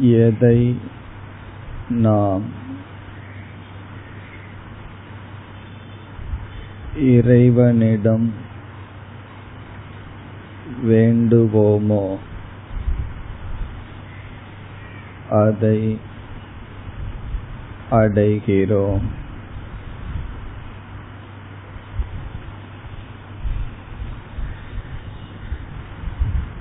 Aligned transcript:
எதை 0.00 0.78
நாம் 1.88 2.42
இறைவனிடம் 6.96 8.32
வேண்டுவோமோ 10.84 12.18
அதை 15.30 15.98
அடைகிறோம். 17.90 19.00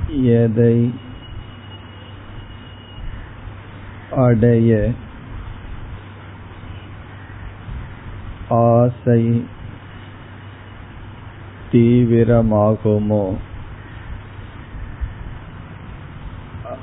எதை 0.09 0.93
அடைய 4.11 4.91
ஆசை 8.49 9.47
தீவிரமாகுமோ? 11.71 13.37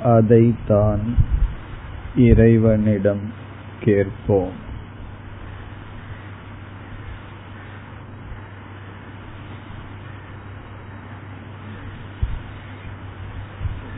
அதைத்தான் 0.03 1.17
இறைவனிடம் 2.17 3.33
கேட்போம். 3.81 4.67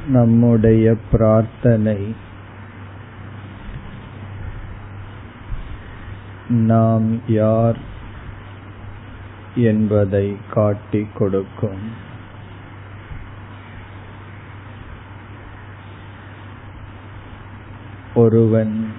நம்முடைய 0.09 0.95
பிரார்த்தனை 1.11 2.29
நாம் 6.51 7.29
யார் 7.29 7.79
என்பதை 9.55 10.37
காட்டிக் 10.51 11.17
கொடுக்கும். 11.17 12.09
ஒருவன் 18.15 18.93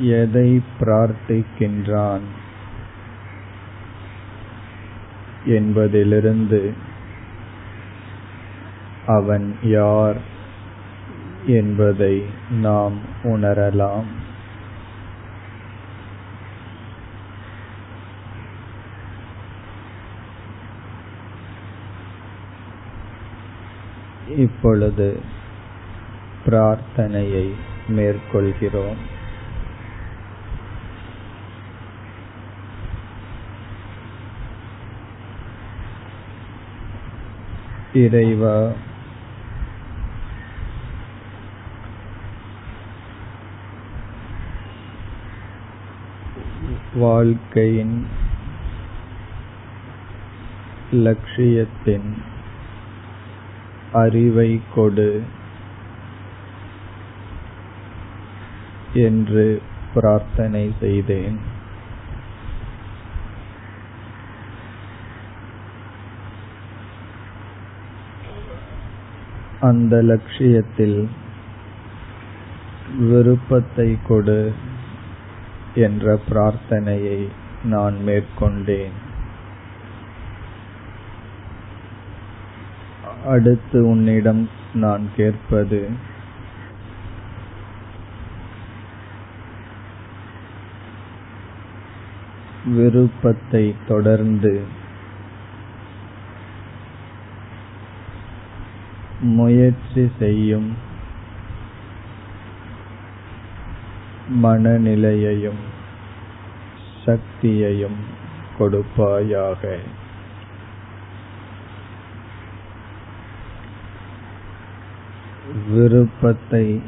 எதை 0.00 0.62
பிரார்த்திக்கின்றான் 0.80 2.20
என்பதிலிருந்து 5.44 6.74
அவன் 9.06 9.56
யார் 9.62 10.20
என்பதை 11.46 12.24
நாம் 12.50 12.98
உணரலாம். 13.22 14.21
இப்பொழுது 24.28 25.20
பிரார்த்தனையை 26.46 27.52
மேற்கொள்கிறோம். 27.88 28.96
இறைவா 37.92 38.70
வாழ்க்கையின் 46.94 48.06
லட்சியத்தின் 50.90 52.31
அறிவை 53.92 54.60
கொடு 54.74 55.22
என்று 58.92 59.62
பிரார்த்தனை 59.94 60.72
செய்தேன். 60.80 61.38
அந்த 69.60 70.02
லட்சியத்தில் 70.02 71.08
விருப்பத்தை 72.98 73.98
கொடு 74.08 74.52
என்ற 75.74 76.20
பிரார்த்தனையை 76.30 77.28
நான் 77.64 77.96
மேற்கொண்டேன். 78.02 79.10
அடுத்து 83.26 83.88
உன்னிடம் 83.88 84.48
நான் 84.74 85.10
கேட்பது. 85.16 85.88
விருப்பத்தை 92.64 93.74
தொடர்ந்து 93.88 94.64
முயற்சி 99.20 100.10
செய்யும் 100.18 100.76
மனநிலையையும் 104.42 105.62
சக்தியையும் 107.04 107.98
கொடுப்பாயாக. 108.58 109.78
விருப்பத்தை 115.68 116.82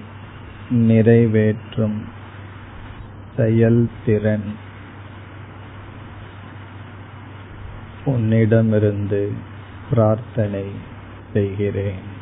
நிறைவேற்றும் 0.71 2.05
செயல்திறன் 3.37 4.57
உன்னிடமிருந்து 8.05 9.33
பிரார்த்தனை 9.91 10.71
செய்கிறேன். 11.33 12.13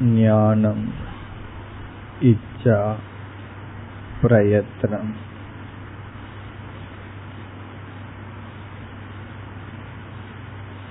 ஞானம் 0.00 0.92
இச்சா 2.20 2.94
பிரயத்னம். 4.22 5.12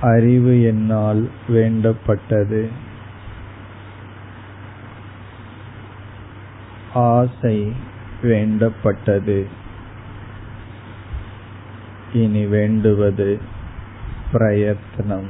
அறிவு 0.01 0.63
என்னால் 0.63 1.29
வேண்டப்பட்டது. 1.49 2.69
ஆசை 6.93 7.73
வேண்டப்பட்டது. 8.21 9.45
இனி 12.13 12.45
வேண்டுவது 12.45 13.39
பிரயத்னம் 14.33 15.29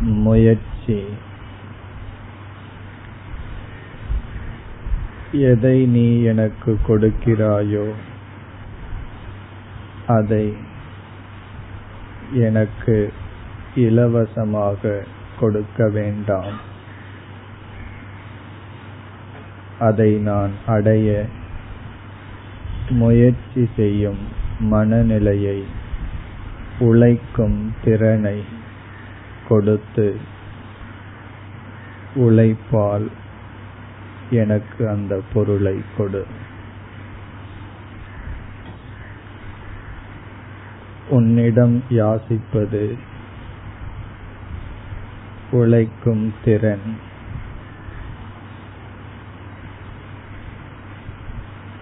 முயற்சி. 0.00 1.04
எதை 5.32 5.86
நீ 5.86 6.22
எனக்கு 6.22 6.80
கொடுக்கிறாயோ 6.88 7.92
அதை 10.06 10.74
எனக்கு 12.32 13.12
இலவசமாக 13.74 15.04
கொடுக்க 15.40 15.88
வேண்டாம். 15.88 16.52
அதை 19.78 20.14
நான் 20.14 20.50
அடைய 20.66 21.24
முயற்சி 22.88 23.68
செய்யும் 23.76 24.18
மனநிலையை 24.58 25.64
உழைக்கும் 26.78 27.74
திறனை 27.84 28.44
கொடுத்து 29.48 30.16
உழைப்பால் 32.14 33.10
எனக்கு 34.30 34.88
அந்த 34.88 35.20
பொருளை 35.32 35.82
கொடு. 35.96 36.26
உன்னிடம் 41.08 41.82
யாசிப்பது 41.90 42.98
உழைக்கும் 45.50 46.32
திறன். 46.44 46.96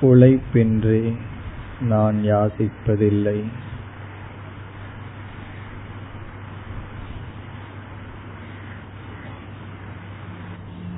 உழைப்பின்றி 0.03 1.17
நான் 1.81 2.17
யாசிப்பதில்லை. 2.25 3.45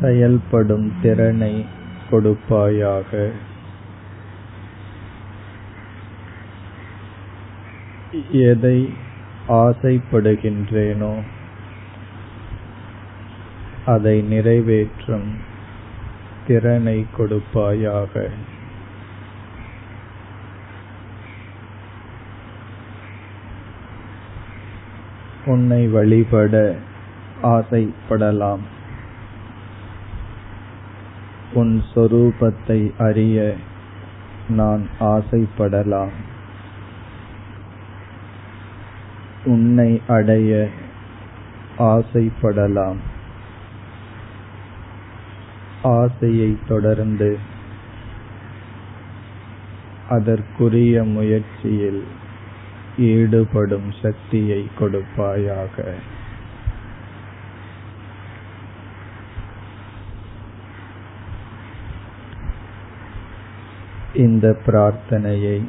செயல்படும் 0.00 0.92
திறனை 1.02 1.66
கொடுப்பாயாக. 2.10 3.32
எதை 8.32 8.92
ஆசைப்படுகின்றேனோ 9.48 11.22
அதை 13.86 14.22
நிறைவேற்றும் 14.22 15.34
திறனை 16.46 17.06
கொடுப்பாயாக. 17.18 18.30
உன்னை 25.46 25.86
வழிபட 25.86 26.74
ஆசைப்படலாம். 27.42 28.64
உன் 31.54 31.82
சொரூபத்தை 31.94 32.92
அறிய 32.98 33.54
நான் 34.48 34.86
ஆசைப்படலாம். 35.00 36.16
உன்னை 39.46 40.02
அடைய 40.06 40.68
ஆசைப்படலாம். 41.78 42.96
ஆசையை 45.82 46.58
தொடர்ந்து 46.68 47.38
அதற்குரிய 50.08 51.04
முயற்சியில் 51.04 52.04
ஈடுபடும் 52.98 53.92
சக்தியை 54.02 54.68
கொடுப்பாயாக. 54.78 55.92
இந்த 64.14 64.56
பிரார்த்தனையை 64.66 65.64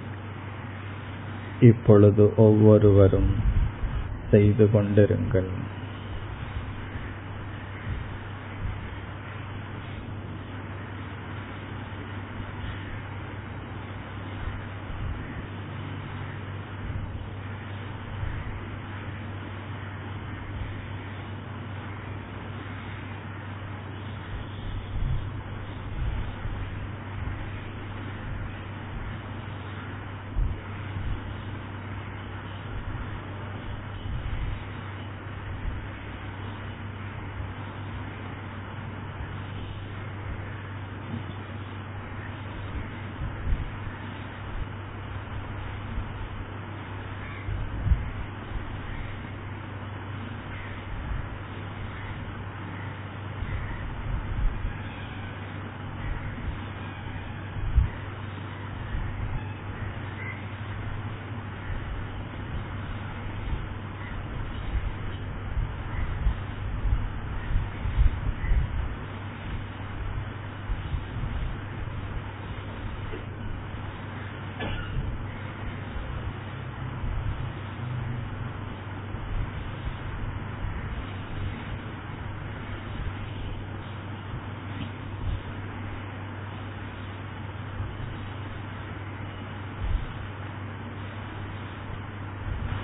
இப்பொழுது 1.60 2.34
ஒவ்வொருவரும் 2.38 3.47
செய்து 4.32 4.66
கொண்டிருங்கள். 4.66 5.52